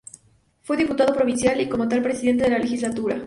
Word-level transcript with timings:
Fue 0.63 0.77
Diputado 0.77 1.13
provincial 1.13 1.61
y 1.61 1.69
como 1.69 1.87
tal 1.87 2.01
presidente 2.01 2.45
de 2.45 2.49
la 2.49 2.57
legislatura. 2.57 3.19